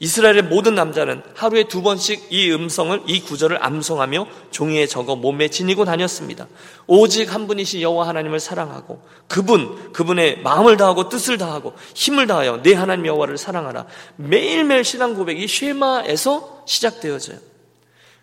이스라엘의 0.00 0.44
모든 0.44 0.74
남자는 0.74 1.22
하루에 1.34 1.64
두 1.64 1.82
번씩 1.82 2.28
이 2.30 2.50
음성을 2.50 3.02
이 3.06 3.20
구절을 3.20 3.62
암송하며 3.62 4.26
종이에 4.50 4.86
적어 4.86 5.14
몸에 5.14 5.48
지니고 5.48 5.84
다녔습니다. 5.84 6.48
오직 6.86 7.32
한 7.34 7.46
분이신 7.46 7.82
여호와 7.82 8.08
하나님을 8.08 8.40
사랑하고 8.40 9.02
그분 9.28 9.92
그분의 9.92 10.40
마음을 10.40 10.78
다하고 10.78 11.10
뜻을 11.10 11.36
다하고 11.36 11.74
힘을 11.94 12.26
다하여 12.26 12.62
내 12.62 12.72
하나님 12.72 13.06
여호와를 13.06 13.36
사랑하라. 13.36 13.86
매일매일 14.16 14.84
신앙 14.84 15.14
고백이 15.14 15.46
쉐마에서 15.46 16.64
시작되어져요. 16.66 17.38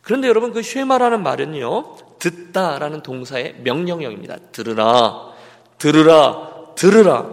그런데 0.02 0.28
여러분 0.28 0.54
그 0.54 0.64
쉐마라는 0.64 1.22
말은요. 1.22 1.98
듣다라는 2.18 3.04
동사의 3.04 3.58
명령형입니다. 3.60 4.38
들으라. 4.52 5.32
들으라. 5.78 6.74
들으라. 6.74 7.30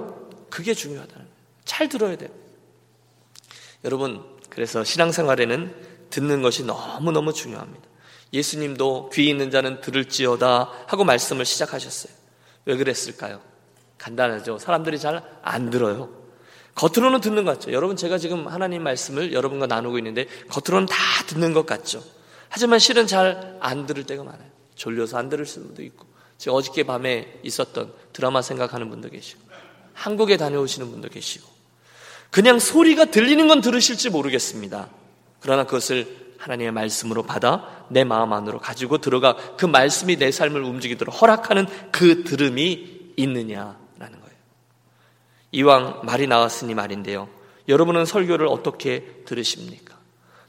그게 0.50 0.74
중요하다는 0.74 1.14
거예요. 1.14 1.34
잘 1.64 1.88
들어야 1.88 2.16
돼요. 2.16 2.28
여러분 3.84 4.33
그래서 4.54 4.84
신앙생활에는 4.84 5.74
듣는 6.10 6.42
것이 6.42 6.64
너무너무 6.64 7.32
중요합니다. 7.32 7.84
예수님도 8.32 9.10
귀 9.12 9.28
있는 9.28 9.50
자는 9.50 9.80
들을지어다 9.80 10.70
하고 10.86 11.04
말씀을 11.04 11.44
시작하셨어요. 11.44 12.12
왜 12.64 12.76
그랬을까요? 12.76 13.40
간단하죠. 13.98 14.58
사람들이 14.58 14.98
잘 14.98 15.22
안 15.42 15.70
들어요. 15.70 16.10
겉으로는 16.74 17.20
듣는 17.20 17.44
것 17.44 17.52
같죠. 17.52 17.72
여러분 17.72 17.96
제가 17.96 18.18
지금 18.18 18.48
하나님 18.48 18.82
말씀을 18.82 19.32
여러분과 19.32 19.66
나누고 19.66 19.98
있는데 19.98 20.26
겉으로는 20.48 20.86
다 20.86 20.96
듣는 21.26 21.52
것 21.52 21.66
같죠. 21.66 22.02
하지만 22.48 22.78
실은 22.78 23.06
잘 23.06 23.58
안 23.60 23.86
들을 23.86 24.04
때가 24.04 24.24
많아요. 24.24 24.50
졸려서 24.74 25.16
안 25.18 25.28
들을 25.28 25.46
수도 25.46 25.82
있고. 25.82 26.06
지금 26.36 26.54
어저께 26.54 26.82
밤에 26.82 27.40
있었던 27.44 27.92
드라마 28.12 28.42
생각하는 28.42 28.90
분도 28.90 29.08
계시고 29.08 29.40
한국에 29.92 30.36
다녀오시는 30.36 30.90
분도 30.90 31.08
계시고 31.08 31.48
그냥 32.34 32.58
소리가 32.58 33.04
들리는 33.04 33.46
건 33.46 33.60
들으실지 33.60 34.10
모르겠습니다. 34.10 34.88
그러나 35.38 35.62
그것을 35.62 36.34
하나님의 36.38 36.72
말씀으로 36.72 37.22
받아 37.22 37.86
내 37.90 38.02
마음 38.02 38.32
안으로 38.32 38.58
가지고 38.58 38.98
들어가 38.98 39.36
그 39.56 39.66
말씀이 39.66 40.16
내 40.16 40.32
삶을 40.32 40.60
움직이도록 40.64 41.22
허락하는 41.22 41.68
그 41.92 42.24
들음이 42.24 43.12
있느냐라는 43.16 43.76
거예요. 44.00 44.36
이왕 45.52 46.00
말이 46.02 46.26
나왔으니 46.26 46.74
말인데요. 46.74 47.28
여러분은 47.68 48.04
설교를 48.04 48.48
어떻게 48.48 49.22
들으십니까? 49.26 49.96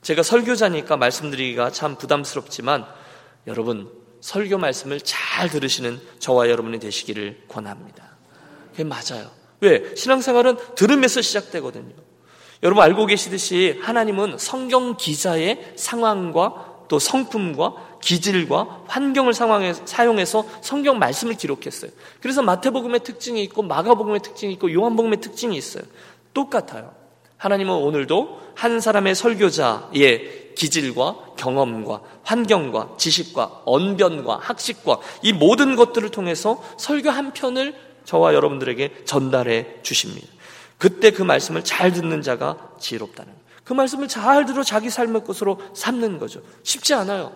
제가 0.01 0.24
설교자니까 0.24 0.98
말씀드리기가 0.98 1.70
참 1.70 2.00
부담스럽지만 2.00 2.84
여러분 3.46 3.92
설교 4.22 4.58
말씀을 4.58 5.01
잘 5.01 5.50
들으시는 5.50 6.01
저와 6.18 6.50
여러분이 6.50 6.80
되시기를 6.80 7.44
권합니다. 7.48 8.18
그게 8.72 8.84
맞아요. 8.84 9.44
왜? 9.65 9.95
신앙생활은 9.95 10.57
들으면서 10.75 11.22
시작되거든요. 11.22 11.93
여러분 12.63 12.84
알고 12.84 13.05
계시듯이 13.05 13.79
하나님은 13.81 14.38
성경 14.38 14.98
기자의 14.98 15.74
상황과 15.75 16.75
또 16.88 17.00
성품과 17.00 17.98
기질과 18.01 18.84
환경을 18.88 19.34
상황에 19.34 19.74
사용해서 19.74 20.45
성경 20.62 21.00
말씀을 21.00 21.36
기록했어요. 21.36 21.91
그래서 22.22 22.41
마태복음의 22.41 23.01
특징이 23.01 23.43
있고 23.43 23.63
마가복음의 23.63 24.22
특징이 24.22 24.53
있고 24.53 24.72
요한복음의 24.72 25.22
특징이 25.22 25.57
있어요. 25.57 25.84
똑같아요. 26.34 26.93
하나님은 27.38 27.74
오늘도 27.74 28.39
한 28.55 28.79
사람의 28.79 29.15
설교자의 29.15 30.53
기질과 30.55 31.36
경험과 31.38 32.01
환경과 32.24 32.95
지식과 32.98 33.63
언변과 33.65 34.39
학식과 34.41 35.00
이 35.22 35.34
모든 35.34 35.75
것들을 35.75 36.10
통해서 36.10 36.63
설교 36.77 37.10
한 37.10 37.34
편을 37.34 37.75
저와 38.05 38.33
여러분들에게 38.33 39.03
전달해 39.05 39.77
주십니다. 39.83 40.27
그때 40.77 41.12
그 41.12 41.21
말씀을 41.24 41.63
잘 41.63 41.91
듣는 41.91 42.21
자가 42.21 42.71
지혜롭다는. 42.79 43.33
그 43.63 43.74
말씀을 43.74 44.07
잘 44.07 44.45
들어 44.45 44.63
자기 44.63 44.89
삶의 44.89 45.24
것으로 45.25 45.59
삼는 45.74 46.19
거죠. 46.19 46.41
쉽지 46.63 46.93
않아요. 46.93 47.35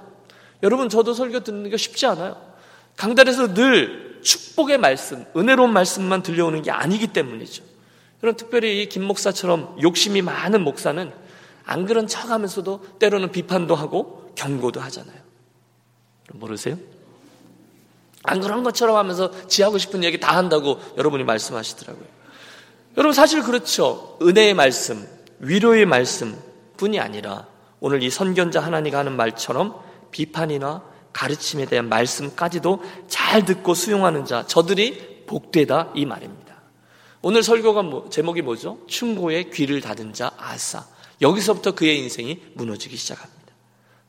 여러분 0.62 0.90
저도 0.90 1.14
설교 1.14 1.42
듣는 1.42 1.70
게 1.70 1.78
쉽지 1.78 2.06
않아요. 2.06 2.38
강단에서 2.98 3.54
늘 3.54 4.20
축복의 4.22 4.78
말씀, 4.78 5.26
은혜로운 5.36 5.72
말씀만 5.72 6.22
들려오는 6.22 6.62
게 6.62 6.70
아니기 6.72 7.08
때문이죠. 7.08 7.64
그런 8.20 8.36
특별히 8.36 8.84
이 8.84 8.90
김 8.90 9.04
목사처럼 9.06 9.78
욕심이 9.82 10.22
많은 10.22 10.62
목사는 10.64 11.12
안 11.66 11.86
그런 11.86 12.08
척 12.08 12.30
하면서도 12.30 12.98
때로는 13.00 13.32
비판도 13.32 13.76
하고 13.76 14.32
경고도 14.36 14.82
하잖아요. 14.82 15.18
모르세요? 16.34 16.78
안 18.30 18.40
그런 18.40 18.64
것처럼 18.64 18.96
하면서 18.96 19.32
지 19.48 19.64
하고 19.64 19.78
싶은 19.78 20.04
얘기 20.04 20.20
다 20.20 20.38
한다고 20.38 20.80
여러분이 20.98 21.24
말씀하시더라고요. 21.24 22.06
여러분 22.98 23.14
사실 23.14 23.42
그렇죠. 23.44 24.18
은혜의 24.22 24.54
말씀, 24.54 25.08
위로의 25.40 25.86
말씀 25.86 26.38
뿐이 26.78 27.00
아니라 27.00 27.48
오늘 27.80 28.04
이 28.04 28.10
선견자 28.10 28.60
하나니가 28.60 29.00
하는 29.00 29.16
말처럼 29.16 29.76
비판이나 30.12 30.84
가르침에 31.14 31.66
대한 31.66 31.90
말씀까지도 31.90 32.84
잘 33.08 33.46
듣고 33.46 33.74
수용하는 33.74 34.26
자, 34.26 34.46
저들이 34.46 35.24
복되다 35.26 35.92
이 35.96 36.06
말입니다. 36.06 36.56
오늘 37.22 37.44
설교가 37.44 37.82
뭐, 37.82 38.10
제목이 38.10 38.42
뭐죠? 38.42 38.80
충고의 38.88 39.52
귀를 39.52 39.82
닫은 39.82 40.14
자 40.14 40.32
아사. 40.38 40.86
여기서부터 41.22 41.72
그의 41.72 41.98
인생이 42.00 42.42
무너지기 42.54 42.96
시작합니다. 42.96 43.40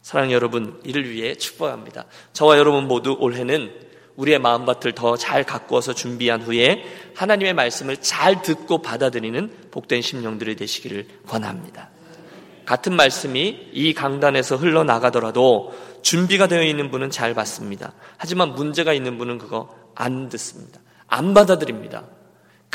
사랑 0.03 0.31
여러분, 0.33 0.81
이를 0.85 1.11
위해 1.11 1.35
축복합니다. 1.35 2.05
저와 2.33 2.59
여러분 2.59 2.87
모두 2.87 3.17
올해는 3.19 3.90
우리의 4.21 4.39
마음밭을 4.39 4.93
더 4.93 5.17
잘 5.17 5.45
가꾸어서 5.45 5.95
준비한 5.95 6.43
후에 6.43 6.85
하나님의 7.15 7.55
말씀을 7.55 7.97
잘 7.99 8.43
듣고 8.43 8.83
받아들이는 8.83 9.51
복된 9.71 10.03
심령들이 10.03 10.57
되시기를 10.57 11.07
권합니다. 11.27 11.91
같은 12.65 12.95
말씀이 12.95 13.71
이 13.73 13.95
강단에서 13.95 14.57
흘러나가더라도 14.57 15.75
준비가 16.03 16.47
되어 16.47 16.63
있는 16.63 16.91
분은 16.91 17.11
잘 17.11 17.35
받습니다. 17.35 17.93
하지만 18.17 18.55
문제가 18.55 18.93
있는 18.93 19.19
분은 19.19 19.39
그거 19.39 19.75
안 19.95 20.29
듣습니다. 20.29 20.81
안 21.09 21.35
받아들입니다. 21.35 22.05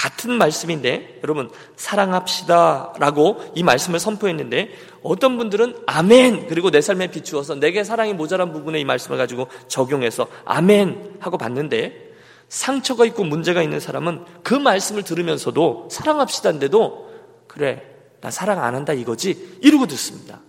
같은 0.06 0.34
말씀인데 0.34 1.20
여러분 1.24 1.50
사랑합시다라고 1.76 3.42
이 3.56 3.64
말씀을 3.64 4.00
선포했는데 4.00 4.70
어떤 5.02 5.38
분들은 5.38 5.78
아멘 5.88 6.46
그리고 6.48 6.70
내 6.70 6.80
삶에 6.80 7.08
비추어서 7.08 7.56
내게 7.56 7.84
사랑이 7.84 8.14
모자란 8.14 8.54
부분에 8.54 8.80
이 8.80 8.86
말씀을 8.86 9.18
가지고 9.18 9.48
적용해서 9.68 10.28
아멘 10.46 11.16
하고 11.20 11.40
봤는데 11.40 12.14
상처가 12.50 13.06
있고 13.06 13.24
문제가 13.24 13.64
있는 13.64 13.80
사람은 13.80 14.26
그 14.44 14.54
말씀을 14.54 15.02
들으면서도 15.02 15.88
사랑합시다인데도 15.90 17.10
그래 17.48 17.82
나 18.22 18.30
사랑 18.30 18.64
안 18.64 18.76
한다 18.76 18.94
이거지 18.94 19.58
이러고 19.62 19.88
듣습니다. 19.88 20.40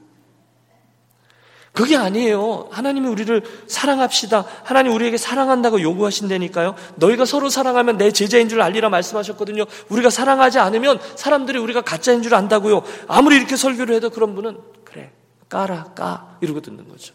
그게 1.76 1.94
아니에요. 1.94 2.70
하나님이 2.70 3.06
우리를 3.06 3.42
사랑합시다. 3.66 4.46
하나님 4.64 4.94
우리에게 4.94 5.18
사랑한다고 5.18 5.82
요구하신다니까요. 5.82 6.74
너희가 6.94 7.26
서로 7.26 7.50
사랑하면 7.50 7.98
내 7.98 8.12
제자인 8.12 8.48
줄 8.48 8.62
알리라 8.62 8.88
말씀하셨거든요. 8.88 9.66
우리가 9.90 10.08
사랑하지 10.08 10.58
않으면 10.58 10.98
사람들이 11.16 11.58
우리가 11.58 11.82
가짜인 11.82 12.22
줄 12.22 12.34
안다고요. 12.34 12.82
아무리 13.08 13.36
이렇게 13.36 13.56
설교를 13.56 13.94
해도 13.94 14.08
그런 14.08 14.34
분은 14.34 14.58
그래 14.84 15.12
까라 15.50 15.92
까 15.94 16.38
이러고 16.40 16.62
듣는 16.62 16.88
거죠. 16.88 17.12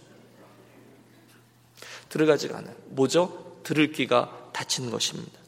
들어가지가 2.09 2.59
않아요. 2.59 2.75
뭐죠? 2.89 3.61
들을 3.63 3.91
귀가 3.91 4.29
닫힌 4.53 4.91
것입니다. 4.91 5.39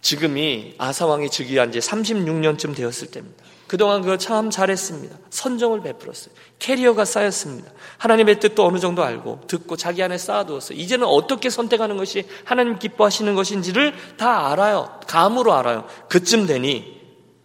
지금이 0.00 0.76
아사왕이 0.78 1.28
즉위한 1.28 1.70
지 1.70 1.80
36년쯤 1.80 2.74
되었을 2.74 3.10
때입니다. 3.10 3.44
그동안 3.66 4.02
그거 4.02 4.16
참 4.16 4.50
잘했습니다. 4.50 5.16
선정을 5.30 5.82
베풀었어요. 5.82 6.34
캐리어가 6.58 7.04
쌓였습니다. 7.04 7.70
하나님의 7.98 8.38
뜻도 8.40 8.64
어느 8.64 8.78
정도 8.78 9.02
알고 9.02 9.42
듣고 9.48 9.76
자기 9.76 10.02
안에 10.02 10.18
쌓아두었어요. 10.18 10.78
이제는 10.78 11.06
어떻게 11.06 11.50
선택하는 11.50 11.96
것이 11.96 12.26
하나님 12.44 12.78
기뻐하시는 12.78 13.34
것인지를 13.34 13.94
다 14.16 14.52
알아요. 14.52 15.00
감으로 15.06 15.52
알아요. 15.54 15.86
그쯤 16.08 16.46
되니 16.46 16.96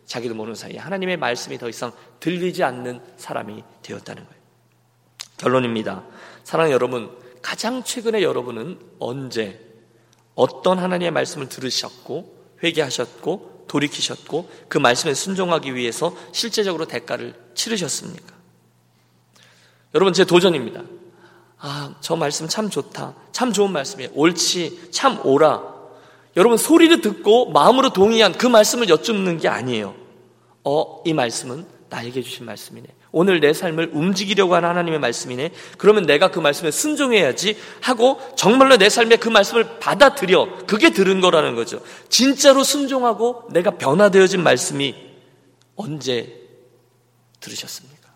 자기도 0.06 0.36
모르는 0.36 0.56
사이에 0.56 0.78
하나님의 0.78 1.18
말씀이 1.18 1.58
더 1.58 1.70
이상 1.70 1.92
들리지 2.20 2.64
않는 2.64 3.02
사람이 3.18 3.64
되었다는 3.82 4.24
거예요. 4.24 4.42
결론입니다. 5.38 6.04
사랑 6.44 6.72
여러분, 6.72 7.10
가장 7.42 7.84
최근에 7.84 8.22
여러분은 8.22 8.80
언제 9.00 9.60
어떤 10.36 10.78
하나님의 10.80 11.12
말씀을 11.12 11.50
들으셨고 11.50 12.42
회개하셨고 12.64 13.51
돌이키셨고 13.72 14.52
그 14.68 14.78
말씀에 14.78 15.14
순종하기 15.14 15.76
위해서 15.76 16.14
실제적으로 16.34 16.86
대가를 16.86 17.34
치르셨습니까? 17.56 18.36
여러분 19.96 20.14
제 20.14 20.26
도전입니다. 20.26 20.84
아, 21.58 21.96
저 22.02 22.18
말씀 22.18 22.50
참 22.50 22.70
좋다. 22.70 23.16
참 23.32 23.54
좋은 23.54 23.72
말씀이에요. 23.72 24.12
옳지. 24.14 24.90
참 24.92 25.26
옳아. 25.26 25.64
여러분 26.36 26.58
소리를 26.58 27.00
듣고 27.02 27.52
마음으로 27.52 27.94
동의한 27.94 28.38
그 28.38 28.46
말씀을 28.46 28.90
여쭙는 28.90 29.38
게 29.38 29.48
아니에요. 29.48 29.96
어, 30.66 31.02
이 31.06 31.14
말씀은 31.14 31.66
나에게 31.90 32.22
주신 32.22 32.46
말씀이네. 32.46 32.88
오늘 33.12 33.42
내 33.42 33.54
삶을 33.54 33.92
움직이려고 33.94 34.56
하는 34.56 34.70
하나님의 34.70 35.00
말씀이네. 35.00 35.52
그러면 35.78 36.06
내가 36.06 36.32
그 36.32 36.40
말씀에 36.40 36.72
순종해야지 36.72 37.58
하고 37.82 38.20
정말로 38.36 38.78
내 38.78 38.90
삶에 38.90 39.18
그 39.18 39.28
말씀을 39.28 39.80
받아들여. 39.80 40.66
그게 40.66 40.92
들은 40.92 41.20
거라는 41.20 41.56
거죠. 41.56 41.82
진짜로 42.10 42.64
순종하고 42.64 43.48
내가 43.52 43.72
변화되어진 43.72 44.44
말씀이 44.44 44.96
언제 45.76 46.42
들으셨습니까? 47.42 48.10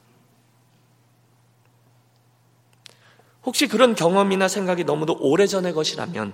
혹시 3.43 3.67
그런 3.67 3.95
경험이나 3.95 4.47
생각이 4.47 4.85
너무도 4.85 5.17
오래전의 5.19 5.73
것이라면 5.73 6.33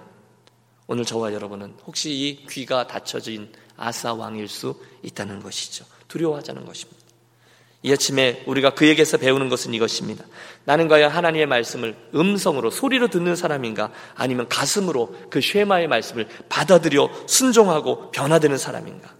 오늘 0.87 1.05
저와 1.05 1.33
여러분은 1.33 1.75
혹시 1.85 2.11
이 2.11 2.45
귀가 2.47 2.85
닫혀진 2.85 3.51
아사 3.75 4.13
왕일 4.13 4.47
수 4.47 4.75
있다는 5.01 5.41
것이죠. 5.41 5.85
두려워하자는 6.07 6.65
것입니다. 6.65 7.00
이 7.83 7.91
아침에 7.91 8.43
우리가 8.45 8.71
그에게서 8.71 9.17
배우는 9.17 9.49
것은 9.49 9.73
이것입니다. 9.73 10.23
나는 10.65 10.87
과연 10.87 11.09
하나님의 11.09 11.47
말씀을 11.47 11.95
음성으로 12.13 12.69
소리로 12.69 13.07
듣는 13.07 13.35
사람인가 13.35 13.91
아니면 14.13 14.47
가슴으로 14.47 15.15
그 15.29 15.41
쉐마의 15.41 15.87
말씀을 15.87 16.27
받아들여 16.47 17.09
순종하고 17.27 18.11
변화되는 18.11 18.57
사람인가? 18.57 19.15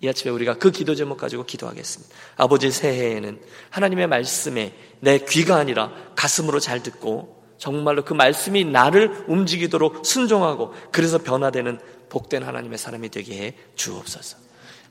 이 0.00 0.08
아침에 0.08 0.32
우리가 0.32 0.54
그 0.54 0.70
기도 0.70 0.94
제목 0.94 1.18
가지고 1.18 1.44
기도하겠습니다. 1.44 2.14
아버지 2.36 2.70
새해에는 2.70 3.40
하나님의 3.70 4.06
말씀에 4.08 4.74
내 5.00 5.18
귀가 5.18 5.56
아니라 5.56 5.92
가슴으로 6.16 6.60
잘 6.60 6.82
듣고 6.82 7.42
정말로 7.58 8.04
그 8.04 8.14
말씀이 8.14 8.64
나를 8.64 9.26
움직이도록 9.28 10.04
순종하고 10.04 10.74
그래서 10.90 11.18
변화되는 11.18 11.78
복된 12.08 12.42
하나님의 12.42 12.78
사람이 12.78 13.10
되게 13.10 13.36
해 13.36 13.54
주옵소서. 13.76 14.38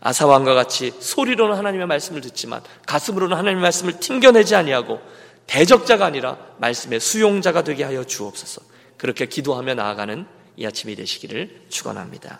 아사왕과 0.01 0.55
같이 0.55 0.93
소리로는 0.99 1.55
하나님의 1.55 1.85
말씀을 1.87 2.21
듣지만 2.21 2.61
가슴으로는 2.87 3.37
하나님의 3.37 3.61
말씀을 3.61 3.99
튕겨내지 3.99 4.55
아니하고 4.55 4.99
대적자가 5.47 6.05
아니라 6.05 6.37
말씀의 6.57 6.99
수용자가 6.99 7.63
되게 7.63 7.83
하여 7.83 8.03
주옵소서. 8.03 8.61
그렇게 8.97 9.27
기도하며 9.27 9.75
나아가는 9.75 10.25
이 10.57 10.65
아침이 10.65 10.95
되시기를 10.95 11.65
축원합니다. 11.69 12.39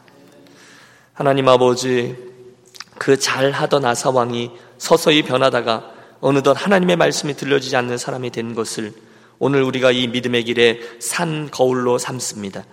하나님 1.13 1.47
아버지 1.47 2.15
그 2.97 3.17
잘하던 3.17 3.85
아사 3.85 4.09
왕이 4.09 4.51
서서히 4.77 5.23
변하다가 5.23 5.91
어느덧 6.19 6.53
하나님의 6.53 6.95
말씀이 6.95 7.35
들려지지 7.35 7.75
않는 7.75 7.97
사람이 7.97 8.31
된 8.31 8.55
것을 8.55 8.93
오늘 9.39 9.63
우리가 9.63 9.91
이 9.91 10.07
믿음의 10.07 10.43
길에 10.45 10.79
산 10.99 11.49
거울로 11.49 11.97
삼습니다. 11.97 12.63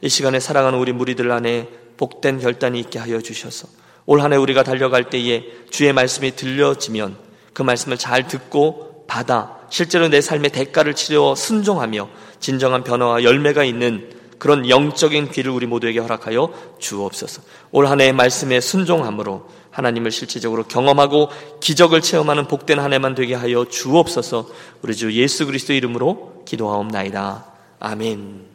이 0.00 0.08
시간에 0.08 0.40
사랑하는 0.40 0.78
우리 0.78 0.92
무리들 0.92 1.30
안에 1.30 1.68
복된 1.96 2.40
결단이 2.40 2.80
있게 2.80 2.98
하여 2.98 3.20
주셔서 3.20 3.68
올 4.06 4.20
한 4.20 4.32
해 4.32 4.36
우리가 4.36 4.62
달려갈 4.62 5.10
때에 5.10 5.44
주의 5.70 5.92
말씀이 5.92 6.36
들려지면 6.36 7.16
그 7.52 7.62
말씀을 7.62 7.96
잘 7.96 8.26
듣고 8.26 9.04
받아 9.06 9.58
실제로 9.70 10.08
내 10.08 10.20
삶의 10.20 10.50
대가를 10.50 10.94
치려 10.94 11.34
순종하며 11.34 12.08
진정한 12.40 12.84
변화와 12.84 13.22
열매가 13.22 13.64
있는 13.64 14.10
그런 14.38 14.68
영적인 14.68 15.30
귀를 15.30 15.52
우리 15.52 15.66
모두에게 15.66 16.00
허락하여 16.00 16.52
주옵소서. 16.78 17.42
올 17.72 17.86
한 17.86 18.00
해의 18.00 18.12
말씀에 18.12 18.60
순종함으로 18.60 19.48
하나님을 19.70 20.10
실질적으로 20.10 20.64
경험하고 20.64 21.30
기적을 21.60 22.02
체험하는 22.02 22.46
복된 22.46 22.78
한 22.78 22.92
해만 22.92 23.14
되게 23.14 23.34
하여 23.34 23.64
주옵소서. 23.64 24.48
우리 24.82 24.94
주 24.94 25.12
예수 25.14 25.46
그리스도 25.46 25.72
이름으로 25.72 26.42
기도하옵나이다. 26.44 27.46
아멘. 27.80 28.53